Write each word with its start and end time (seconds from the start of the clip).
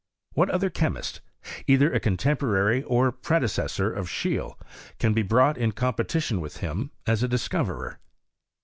What 0.33 0.49
other 0.49 0.71
chemist,• 0.71 1.21
either 1.67 1.93
a 1.93 1.99
contemporary 1.99 2.81
or 2.81 3.11
predecessor 3.11 3.93
of 3.93 4.07
Scheele, 4.09 4.55
can 4.97 5.13
be 5.13 5.21
brought 5.21 5.59
in 5.59 5.73
competition 5.73 6.41
with 6.41 6.57
him 6.57 6.89
as 7.05 7.21
a 7.21 7.27
discoverer? 7.27 7.99